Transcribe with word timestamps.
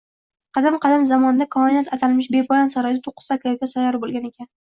Qadim-qadim 0.57 1.03
zamonda 1.09 1.47
Koinot 1.57 1.91
atalmish 1.99 2.31
bepoyon 2.37 2.73
saroyda 2.77 3.03
to'qqizta 3.09 3.39
aka-uka 3.39 3.73
sayyora 3.77 4.01
boʻlgan 4.07 4.29
ekan 4.33 4.51